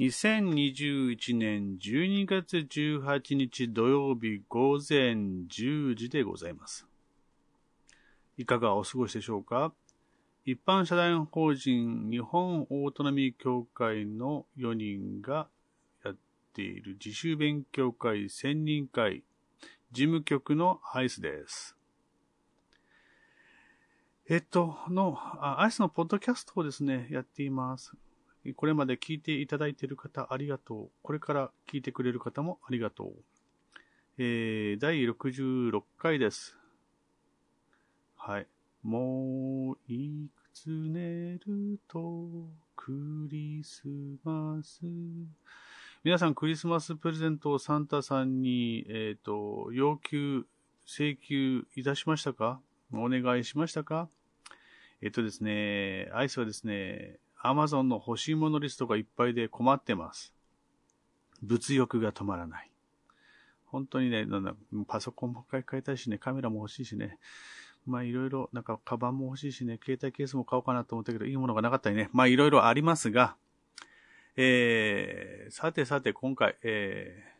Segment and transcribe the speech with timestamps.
[0.00, 5.12] 2021年12月18日土曜日午前
[5.46, 6.86] 10時でございます。
[8.38, 9.74] いかがお過ごしでしょうか？
[10.46, 15.48] 一般社団法人日本オートノミー協会の4人が
[16.02, 16.16] やっ
[16.54, 19.22] ている自主勉強会専任会
[19.92, 21.76] 事務局のアイスです。
[24.30, 25.18] えっと、の、
[25.60, 27.92] アイスのポッドキャストをですね、やっています。
[28.56, 30.90] これまで聞いていただいている方、ありがとう。
[31.02, 33.14] これから聞いてくれる方もありがとう。
[34.18, 36.56] えー、第66回です。
[38.16, 38.46] はい。
[38.82, 42.28] もういくつ寝ると
[42.76, 43.82] クリス
[44.24, 44.80] マス。
[46.02, 50.46] 皆さんクリスマスプレゼントをサンタさんに、えっ、ー、と、要求、
[50.86, 52.60] 請求いたしましたか？
[52.92, 54.08] お願いしましたか？
[55.02, 60.34] えっ、ー、とですね、アイスはですね、アマゾンの欲しいものリストがいっぱいで困ってます。
[61.42, 62.70] 物欲が止まらない。
[63.66, 64.54] 本当にね、なんだ
[64.86, 67.18] パソコンも買い替えたいしね、カメラも欲しいしね。
[67.86, 72.10] まあいろいろ、なんかカバンも欲しいしね、携帯ケースも買おうかなと思ったけど、いいものがなかったりね。
[72.12, 73.36] まあいろいろありますが、
[74.36, 77.39] えー、さてさて今回、えー、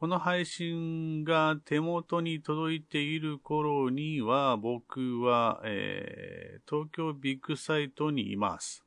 [0.00, 8.82] この配信が手元に届いている頃には、僕は、えー、東京ビッグサイトにいます。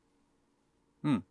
[1.04, 1.24] うん。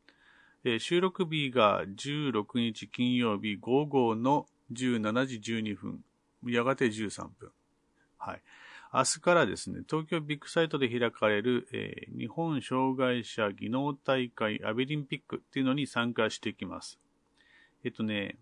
[0.62, 6.04] えー、収録日が16日金曜日午後の17時12分。
[6.46, 7.50] やがて13分。
[8.18, 8.42] はい。
[8.94, 17.00] 明日からですね、東京ビッグサイトで開かれる、えー、日本障害者技能大会アビリンピックっていうのに参加してきます。
[17.82, 18.36] えっとね、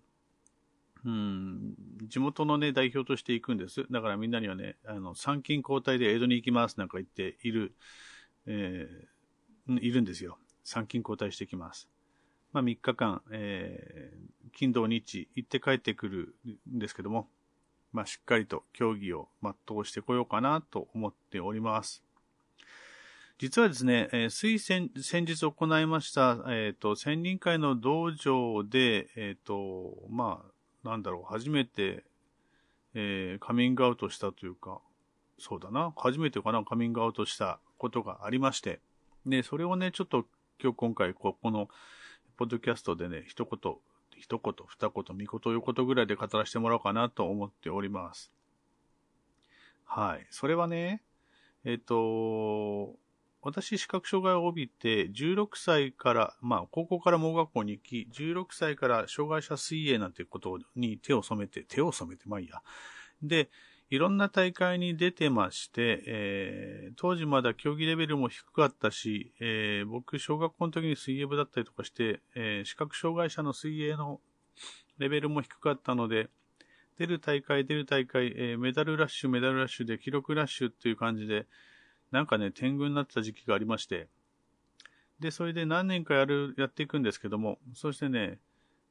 [1.04, 1.74] うん、
[2.08, 3.86] 地元のね、代表として行くんです。
[3.90, 7.74] だからみんなにはね、あの、参勤交代で江戸に行きますなんか言っている、
[8.46, 10.38] えー、いるんですよ。
[10.64, 11.88] 参勤交代してきます。
[12.52, 16.34] まあ3日間、えー、金土日行って帰ってくる
[16.70, 17.28] んですけども、
[17.92, 22.02] まあしっかりと競技を全うしてこようかなと思っております。
[23.38, 30.52] 実はですね、えー、つい先日行いました、えっ、ー、と、専任会の道場で、えっ、ー、と、まあ、
[30.84, 32.04] なんだろう、初めて、
[32.94, 34.80] えー、カミングアウトしたというか、
[35.38, 38.80] そうだな、初めてかな、カミングアウトしたことがありまして、
[39.26, 40.26] で、それをね、ちょっと
[40.62, 41.68] 今日今回、ここの、
[42.36, 43.74] ポッドキャストでね、一言、
[44.16, 48.32] 一言、二言、三言、いうことぐらいで語らせてもらおうかなと思っております。
[49.84, 50.26] はい。
[50.30, 51.02] それはね、
[51.64, 52.94] えっ、ー、と、
[53.42, 62.62] 私、視覚障害を帯びて、16歳から、まあ、高校から盲学校に行き、16歳から障害者水泳なんてことに手を染めて、手を染めて、まあいいや。
[63.22, 63.50] で、
[63.88, 74.20] いろんな大会に出てまして、えー、当時まだ競技レベルも低かったし、えー、僕、小学校の時に水泳部だったりとかして、えー、視覚障害者の水泳の
[74.98, 76.28] レベルも低かったので、
[76.98, 81.46] 出る大会、出る大会、えー、メダルラッシュ、メダルラッシュで記録ラッシュっていう感じで、
[82.10, 84.08] なんかね、天狗になってた時期がありまして、
[85.20, 88.38] で、それで何年かやる、やっていくんですけども、そしてね、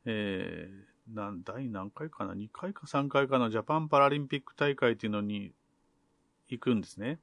[0.05, 5.51] えー、な、第何回かな ?2 回か3回かのジャパンパラリンピック大会っていうのに
[6.47, 7.19] 行くんですね。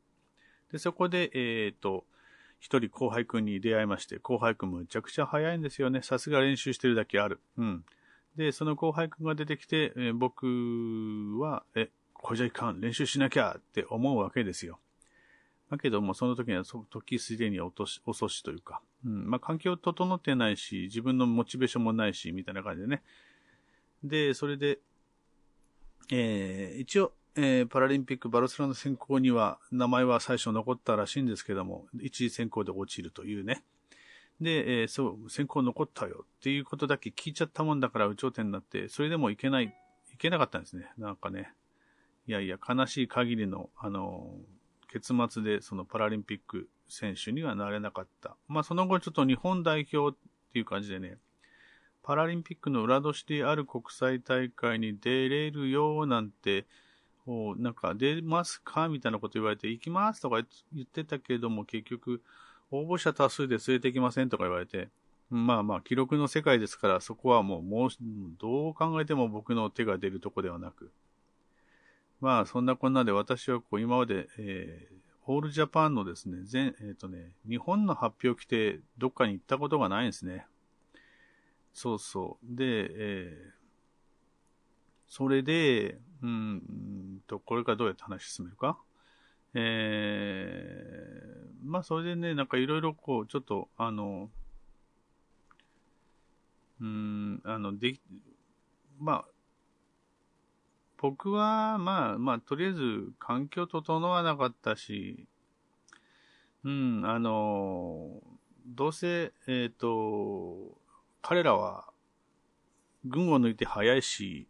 [0.73, 2.05] で、そこで、えっ、ー、と、
[2.59, 6.03] 一人後輩くんに出会いまして、後輩くんむちゃくちゃ早いんですよね。
[6.03, 7.41] さすが練習してるだけある。
[7.59, 7.85] うん。
[8.37, 14.81] で、その後輩くんが出てきて、えー、僕は、え、これじゃいかん、練習しなきゃって思うわけですよ。
[15.71, 23.03] だけども、その時には、時すでに遅し遅しというか、うん、まあ、環境整ってないし、自分のモチベーションもないし、みたいな感じでね。
[24.05, 24.79] で、それで、
[26.13, 33.65] えー、一応、えー、パラリンピックバルセロナ選考には、名前は最初残ったらしいんですけども、一次選考で落ちるというね。
[34.41, 39.75] で、えー、そう、選考残ったよっていうことだけ聞いちゃったもんだから、有頂天になって、それでもいけない、
[40.15, 40.93] いけなかったんですね。
[40.97, 41.53] なんかね。
[42.29, 44.56] いやいや、悲しい限りの、あのー
[44.97, 48.35] 結末でそのパラリンピック選手にはなれなかった。
[48.49, 50.19] まあその後ちょっと日本代表っ
[50.53, 51.19] ていう感じでね、
[52.03, 56.65] パラリンピックの裏年である国際大会に出れるよなんて、
[57.27, 60.37] なんか出ますかみたいなこと言われて、行きますとか
[60.73, 62.23] 言ってたけども結局
[62.71, 64.89] 応募者多数で連れてきませんとか言われて、
[65.29, 67.91] まあまあ記録の世界ですからそこはもうもう
[68.41, 70.91] どう考えても僕の手が出るとこではなく、
[72.21, 74.97] まあ、そんなこんなで私はこう今まで、えー、
[75.27, 80.47] オールジャパンのですね、全、えっ、ー、とね、日本の発表来てどっかに行ったことがないんですね。
[81.75, 82.57] そうそう。
[82.57, 83.51] で、えー、
[85.09, 88.79] それで、うん、と、これからどうやって話進めるか。
[89.53, 94.31] えー、まあ、それでね、なんかいろいろこう、ちょっと、あの、
[96.81, 98.01] うん、あの、でき、
[98.99, 99.25] まあ、
[100.99, 105.27] 僕は、まあ、まあ、とりあえず、環境整わなかったし、
[106.65, 108.23] うん、あの、
[108.67, 110.77] どうせ、えっ、ー、と、
[111.23, 111.89] 彼らは、
[113.05, 114.49] 軍を抜いて速いし、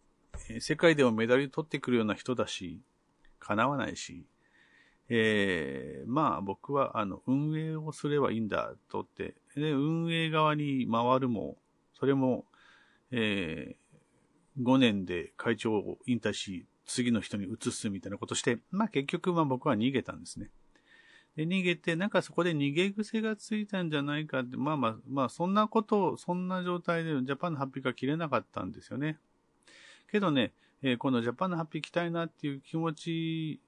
[0.61, 2.81] 世界でもメダル取ってくるような人だし、
[3.39, 4.25] 叶わないし、
[5.09, 11.57] えー、まあ僕はあの運営をすればいいんだとって、で、運営側に回るも、
[11.99, 12.45] それも、
[13.11, 13.77] えー、
[14.61, 20.50] 5年で会長を引退し、次の人に移すみたいなことして、まあ結局まあ僕は逃げたんですね。
[21.37, 29.19] で、逃げて、なんかそこで逃げ癖がついたんじゃないかって、まあまあ、まあそんなことを、そんな状態でジャパンのハッピーが切れなかったんですよね。
[30.11, 33.61] けどね、えー、このジャパンのハッピー来たいなっていう気持ち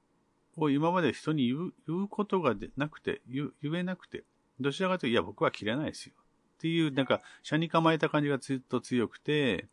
[0.57, 4.25] を今まで人に言う言うことがでなくて言、言えなくて、
[4.61, 6.15] どちらかというと、いや、僕は切れないですよ。
[6.57, 9.69] っていう、なんか、車に構えた感じがずっと強くて、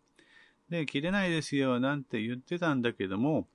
[0.69, 3.47] で、切れないですよ、なんて言ってたんだけども、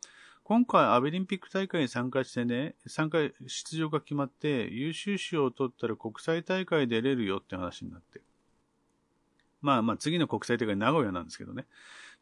[0.44, 8.20] 今回アベリンピック大会に参加してね、参加、出場が決まって、優秀賞を取ったら国際大会出れるよって話になって。
[9.62, 11.66] まあまあ次の国際大会名古屋なんですけどね。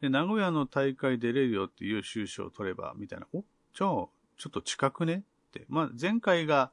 [0.01, 3.27] で、名古屋の大会出れるよって優秀賞を取れば、みたいな。
[3.33, 3.43] お
[3.73, 4.09] じゃあ、ちょ
[4.47, 5.23] っと近くね？
[5.49, 5.65] って。
[5.69, 6.71] まあ前回が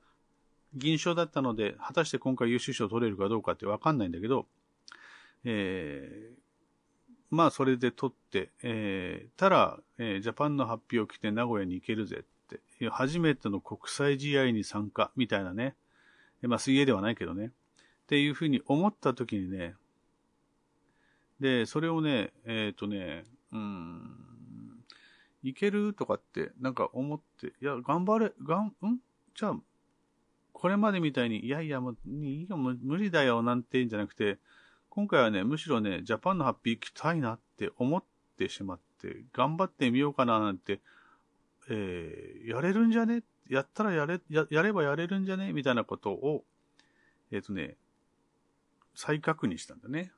[0.74, 4.46] 銀賞だったので、果たして今回優秀賞取れるかどうかってわかんないんだけど、
[5.44, 6.38] えー、
[7.30, 15.74] まあ、それで取って、えー、たら、えー、ジャパンの発表を着て名古屋に行けるぜって、初めての国際試合に参加、みたいなね。
[16.42, 17.46] まあ、水泳ではないけどね。
[17.46, 19.74] っていうふうに思った時にね、
[21.40, 24.16] で、それをね、えっ、ー、とね、うん、
[25.42, 28.72] いけるとかって、なんか思って、いや、頑張れ、がん、ん？
[29.34, 29.56] じゃあ、
[30.52, 34.38] これまでみたいに、いやいや、もう、いいよ、無理だよ、なんて言うんじゃなくて、
[34.96, 38.02] 今回はね、むしろね、ジャパンのハッピー行きたいなって思っ
[38.38, 40.80] てしまって、頑張ってみようかななんて、
[41.68, 43.22] えー、やれるんじゃね？
[43.50, 45.52] やったらやれ、や、やればやれるんじゃね？
[45.52, 46.44] みたいなことを、
[47.30, 47.76] えっ、ー、とね、
[48.94, 50.12] 再確認したんだね。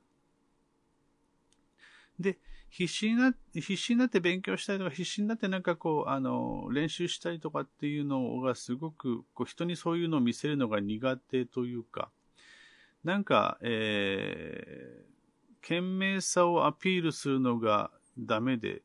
[2.17, 2.37] で、
[2.69, 12.09] 必死にな、必死になって勉強したりとか、必死になってなんかこう、あの、練習したりとかっていうのがすごく、こう、人にそういうのを見せるのが苦手というか、
[13.03, 18.81] なんか、えー、懸命さをアピールするのがダメで、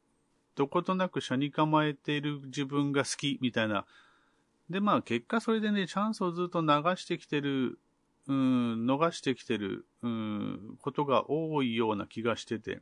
[0.55, 3.87] どことなく車に構えている自分が好きみたいな。
[4.71, 7.79] で、まあ結果それでね、チャンスをずっと流してきてる、
[8.29, 12.81] うん、逃してきてる、うん、ことが多いような気がしてて。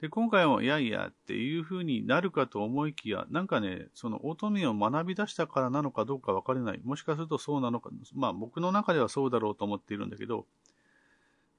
[0.00, 6.80] で、今回も、いやいやっていう風になるかと思いきや、なんかね、そのオートミを学び出したからなのかどうか分かれない。
[6.82, 10.46] もしかするとそうなのか、まあ僕の中ではそうだろうと思っているんだけど、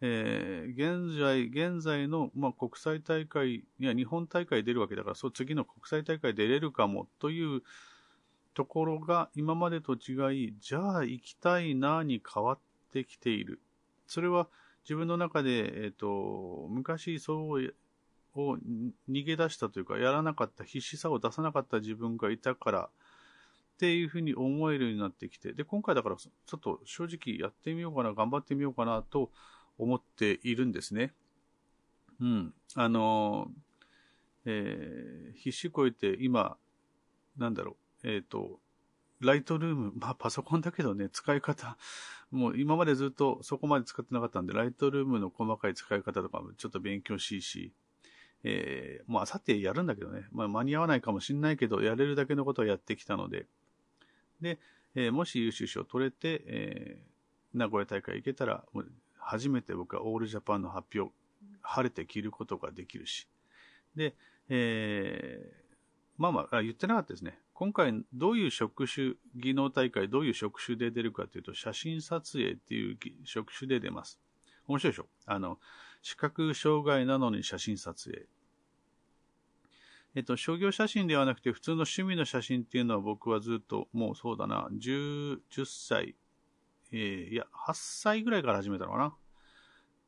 [0.02, 7.62] えー、現在、現在の、まあ、国際大会、いや、日本大会出るわけだから、そう、次の国際大会出れるかもという
[8.56, 12.60] ところが今までと違い、じゃあ行きたいなに変わっ
[12.92, 13.62] てきている。
[14.08, 14.48] それは
[14.84, 17.76] 自分の中で、えっ、ー、と、昔そう
[18.36, 18.58] を
[19.10, 22.90] 逃げ出したというか、やらなかった、必死さを出さなかった自分がいたから、
[23.76, 29.32] っていうふうに思えるようになってきて、で、今回だから、ちょっと正直やってみようかな、頑張ってみようかなと
[29.78, 31.14] 思っているんですね。
[32.20, 32.54] うん。
[32.76, 33.52] あの、
[34.46, 36.58] えー、必死こいて今、
[37.38, 38.60] なんだろう、えっ、ー、と、
[39.20, 41.78] ライトルーム、まあパソコンだけどね、使い方、
[42.32, 47.72] もう今までずっとそこまで使ってなかったんで、ライトルームの細かい使い方とかもちょっと勉強しいし、
[48.44, 53.46] えー、もうあさってやるんだけどね、まあ、間に合わないかもしんないけど、やれるだけのことをやってきたので、
[54.42, 54.60] で、
[54.96, 58.66] えー、もし優秀賞取れて、えー、名古屋大会行けたら、
[59.20, 61.14] 初めて僕はオールジャパンの発表、
[61.62, 63.28] 晴れて着ることができるし、
[63.96, 64.16] で、
[64.50, 65.76] えー、
[66.18, 67.40] まあまあ、言ってなかったですね。
[67.54, 74.20] 今回どういう職種、技能大会、どういう職種で出るかというと、写真撮影っていう職種で出ます。
[74.68, 75.08] 面白いでしょ？
[75.28, 75.60] あの、
[76.02, 78.26] 視覚障害なのに写真撮影。
[80.14, 86.16] えっと、商業写真ではなくて普通の趣味の写真っていうのは僕はずっともうそうだな、10、10歳、
[86.92, 89.16] えー、いや、8歳ぐらいから始めたのかな。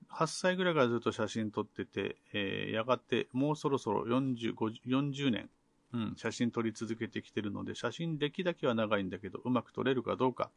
[0.10, 4.54] 8歳ぐらいからずっと写真撮ってて、えー、やがてもうそろそろ40、
[4.86, 5.50] 40年、
[5.94, 10.52] うん、写真撮り続けてきてるので、写真歴だけは長いんだけど、うまく撮れるかどうか。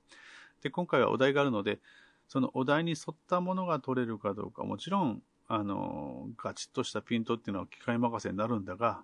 [0.63, 1.79] で、今回はお題があるので、
[2.29, 9.03] そのお題に沿ったものが取れるかどうか、もちろん、あの、ガチッとしたピントっていうのは機械任せになるんだが、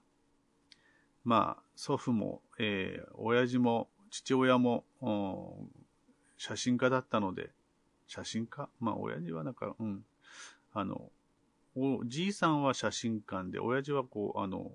[1.25, 4.85] まあ、祖父も、えー、親父も、父親も、
[6.37, 7.51] 写真家だったので、
[8.09, 8.69] 写真家？
[8.81, 10.05] まあ、親父はなんか、うん、
[10.75, 11.11] あの、
[11.77, 14.73] おじいさんは写真館で、親父はこう、あの、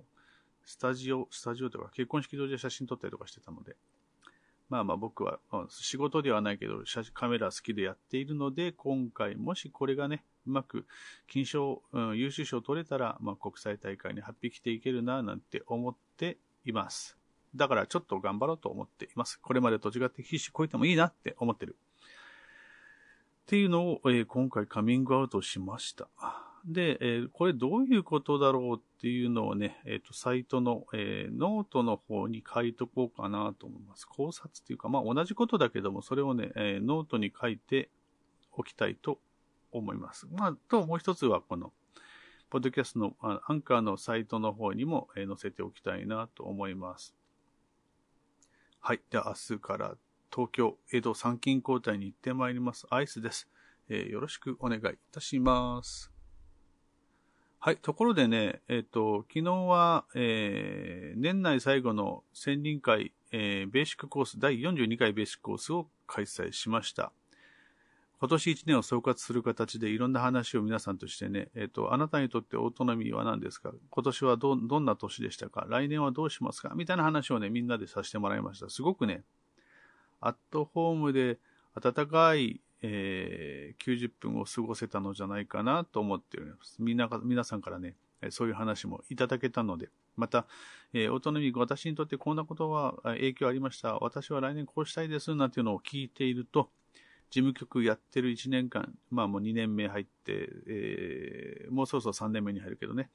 [0.66, 3.76] スタジオ、スタジオとか結婚式場で写真撮ったりとかしてたので、
[4.70, 6.84] まあまあ僕は、仕事ではないけど、
[7.14, 10.86] カメラ好きでやっているので、今回もしこれがね、うまく
[11.28, 17.18] 金賞、うん、優秀賞取れたら、まあ国際大会に発匹していけるな、なんて思っています。
[17.56, 19.40] だからちょっと頑張ろうと思っています。
[19.40, 21.78] これまでと違って必死こいてもいいなって思ってる。
[23.48, 26.10] っていうのを、えー、今回カミングアウトしました。
[26.68, 34.06] で、えー、これどういうことだろうっていうのをね、えっ、ー、と、サイトの、えー、ノートの方に書いとこうかなと思います。
[34.06, 37.90] 考察っていうか、まあ同じことだけども、それをね、えノートに書いて
[38.52, 39.20] おきたいと
[39.72, 40.28] 思います。
[40.30, 41.72] まあ、と、もう一つはこの、
[42.50, 47.16] ポッドキャストのアンカーのサイトの方にも、え載せておきたいなと思います。
[48.82, 49.02] はい。
[49.10, 49.96] では明日から
[50.34, 52.88] 東京、江戸参勤交代に行ってまいります。
[52.90, 53.50] アイスです。
[53.90, 54.82] えー、よろしくお願いい
[55.12, 56.17] たします。
[57.60, 57.78] はい。
[57.78, 67.12] ところでね、えっ、ー、と、昨日は、えー、年内最後の専任会、えー、ベーシックコース、第42回ベーシックコースを開催しました。
[68.20, 73.72] 今年1年を総括する形でいろんな話を皆さんとしてね、えっ、ー、と、あなたにとってオートノミーは何ですか？
[73.90, 75.66] 今年はど、どんな年でしたか？
[75.68, 76.74] 来年はどうしますか？
[76.76, 78.70] みたいな話をね、みんなでさせてもらいました。
[78.70, 79.24] すごくね、
[80.22, 81.40] アットホームで
[81.80, 86.78] 暖かいえー、90分を過ごせたのじゃないかなと思っております。
[86.80, 87.96] みんなが、皆さんからね、
[88.30, 90.48] そういう話もいただけたので、また、
[90.94, 93.96] えー、オートノミー、私にとってこんなことは影響ありました。
[94.00, 95.36] 私は来年こうしたいです。
[95.36, 96.70] なんていうのを聞いていると、
[97.30, 103.10] 事務局やってる1年間、まあもう2年目入って、えー、もうそろそろ3年目に入るけどね、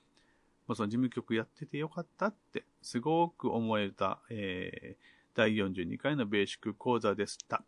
[0.66, 7.64] もうその事務局やっててよかったって、すごく思えた、えー、第42回のベーシック講座でした。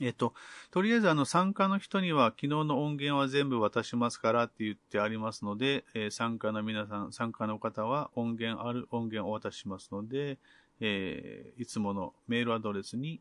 [0.00, 0.32] えっと、
[0.70, 10.38] とりあえずあの参加の人には昨日の音源は全部渡しますからって言ってありますので、えー、参加の皆さん、参加の方は音源ある音源をお渡ししますので、
[10.80, 13.20] えー、いつものメールアドレスに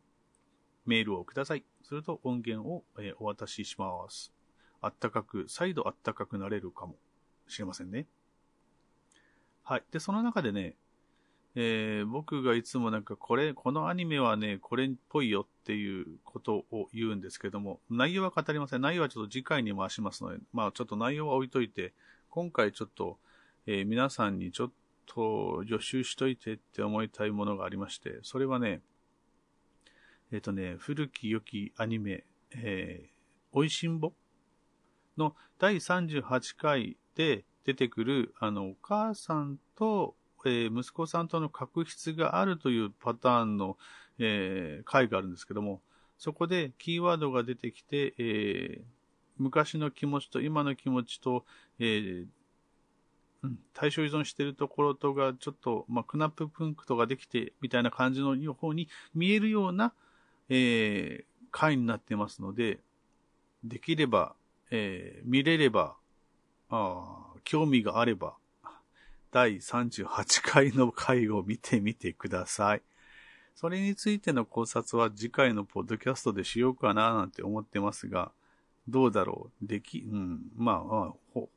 [0.86, 1.64] メールをください。
[1.84, 4.32] すると音源を、えー、お渡しします。
[4.82, 6.96] あったかく、再度あったかくなれるかも
[7.48, 8.06] しれませんね。
[9.64, 9.84] はい。
[9.92, 10.76] で、その中でね、
[11.60, 18.82] えー、僕がいつもなんかこれ、このアニメはね、これっぽいよっていうことを言うんですけども、内容は語りません。
[18.82, 21.94] 内容はちょっと次回に回しますので、まあちょっと内容は置いといて、
[22.30, 23.18] 今回ちょっと、
[23.66, 24.72] えー、皆さんにちょっ
[25.08, 28.82] と予習しといてって思いたいものがありまして、それはね、
[30.32, 33.10] えっ、ー、とね、古き良きアニメ、えー、
[33.52, 34.14] おいしんぼ
[35.18, 40.14] の第38回で出てくる、あの、お母さんと
[40.46, 43.78] えー、息子さんとの確執があるというパターンの、
[44.20, 45.82] えー、回があるんですけども、
[46.18, 48.84] そこでキーワードが出てきて、えー、
[49.38, 51.46] 昔の気持ちと今の気持ちと、
[51.80, 52.26] えー、
[53.74, 59.94] 対象依存しているところとがちょっと、まあ、クナッププンクとかできてみたいな感じの方に見えるような、
[60.50, 62.80] えー、回になってますので、
[63.64, 64.36] できれば、
[64.72, 65.96] え、見れれば、
[66.70, 68.36] あ興味があれば、
[69.32, 72.82] 第38回の回を見てみてください。
[73.56, 78.32] それについての考察は次回のポッドキャストでしようかななんて思ってますが、
[78.88, 79.68] どうだろう？
[79.68, 81.50] でき、うん、まあ、まあ、ほ、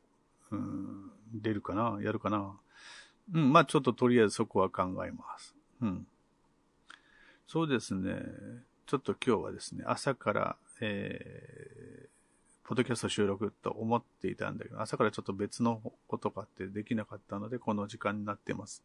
[0.50, 1.98] うん、出るかな？
[2.02, 2.58] やるかな？
[3.32, 5.54] うん、まあちょっととりあえずそこは考えます。
[5.82, 6.06] うん。
[7.46, 8.16] そうですね。
[8.86, 11.69] ちょっと今日はですね、朝から、えー、
[12.70, 18.84] ポッドキャスト収録と思っていたんだけど、朝からちょっと別のことがあってできなかったので、この時間になってます。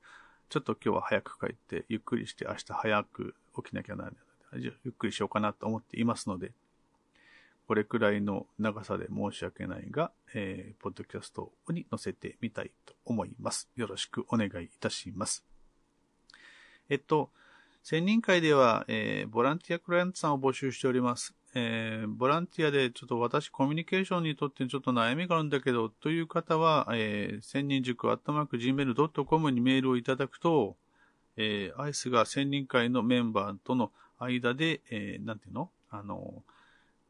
[0.49, 6.51] ちょっと今日は早く帰って、ゆっくりして明日早く起きなきゃならないので、ゆっくりしようかなと思っていますので、
[7.67, 13.69] これくらいの長さで申し訳ないが、えー、ポッドキャストに載せてみたいと思います。
[13.75, 15.45] よろしくお願いいたします。
[16.89, 17.29] えっと、
[17.83, 21.35] 専任会では、えー、ボランティアクライアントさんを募集しております。
[21.57, 30.75] えー、ボランティアでちょっと私コミュニケーションにとってちょっと悩みがあるんだけど、という方は、えー、千人塾アットマーク gmail.com にメールをいただくと、
[31.37, 35.71] えー、アイスが千人会のメンバーとの間で、えー、なんていうの？
[35.89, 36.43] あの、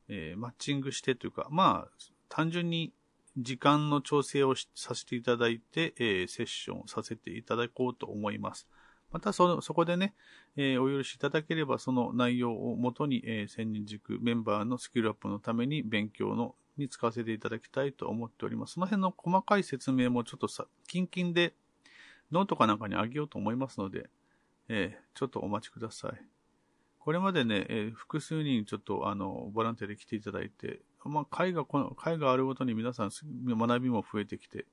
[0.10, 1.92] えー、マッチングしてというか、まあ、
[2.30, 2.94] 単純に
[3.38, 8.68] 時間の調整をさせていただいて、えー、セッションをさせていただこうと思います。
[9.16, 10.14] またそ、そこでね、
[10.58, 18.74] えー、お許しいただければ、その内容をもとに、えー、千人塾メンバーのスキルアップのために勉強の、に使わせていただきたいと思っております。
[18.74, 21.54] その辺の細かい説明もちょっとさ、近々で、
[22.30, 24.10] ノートかなんかにあげようと思いますので、
[24.68, 26.22] えー、ちょっとお待ちください。
[27.00, 33.12] これまでね、えー、複数人ちょっとあの、ボランティアで来ていただいて、まあ、会が、この、会があるごとに皆さん
[33.48, 34.66] 学びも増えてきて、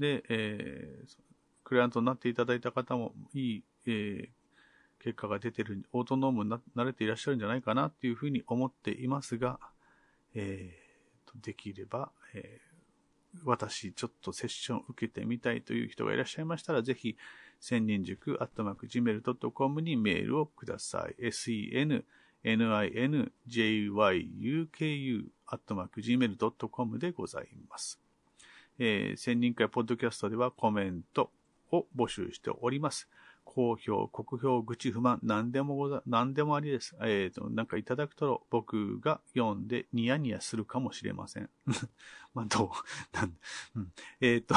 [0.00, 1.27] で、えー、
[1.68, 4.28] クライアントになっていただいた方もいい、えー、
[5.04, 9.60] 結果が出てる、オートノームになれていらっしゃるんじゃないかなっていうふうに思っていますが、
[10.34, 17.18] えー、できれば、えー、私、ちょっとセッション受けてみたいという人がいらっしゃいましたら、ぜひ、
[17.60, 21.16] 千人塾アットマーク gmail.com にメールをください。
[21.20, 22.02] sen
[22.44, 23.32] ninjyuku
[25.46, 28.00] アットマーク gmail.com でございます。
[28.78, 31.32] えー、千人会ポッドキャストではコメント
[31.72, 33.08] を募集しております。
[33.44, 36.94] 好評、酷評、愚痴、不満、何でもござ、何でもありです。
[37.00, 41.48] えっ、ー、と、なんかいただくと僕が読んでニヤニヤするかもしれません。
[42.34, 42.68] まあ、どう
[43.16, 43.36] なん
[43.76, 44.54] うん、えっ、ー、と、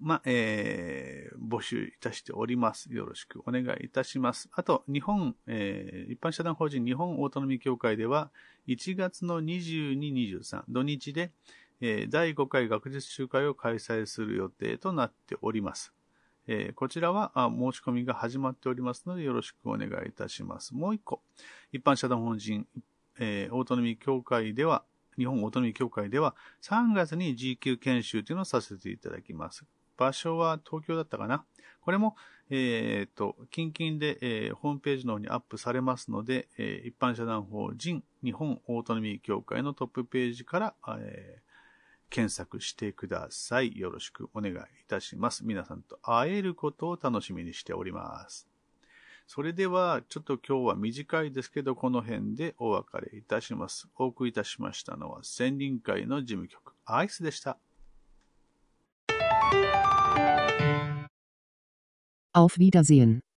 [0.00, 2.92] まあ、えー、募集いたしております。
[2.92, 4.48] よろしくお願いいたします。
[4.52, 8.30] あと、日本、えー、一般社団法人日本オートノミ協会では、
[8.68, 9.98] 1月の22、
[10.38, 11.32] 23、土日で、
[11.80, 15.92] え、第5回学術集会を開催する予定となっております。
[16.46, 20.74] え、こちらは申し込みが始まっておりますので、よろしくお願いいたします。
[20.74, 21.22] もう一個、
[21.72, 22.66] 一般社団法人、
[23.18, 24.84] えー、オートノミー協会では、
[25.16, 29.64] 日本オートノミー協会では、3月に G 級研修というのをさせていただきます。
[29.98, 31.44] 場所は東京だったかな
[31.80, 32.16] これも、
[32.50, 41.47] えっ、ー、と、近々で、えー、ホームページの方にアップされますので、えー、一般社団法人日本オートノミー協会のトップページから、えー、
[42.10, 43.78] 検索してください。
[43.78, 45.44] よろしくお願いいたします。
[45.44, 48.48] 皆さんと会えることを楽しみにしております。
[49.26, 53.86] それでは、ちょっと今日は短いですけど、この辺でお別れいたします。
[53.96, 57.58] お送りいたしましたのは、千人会の事務局、アイスでした。
[62.34, 63.20] Auf Wiedersehen.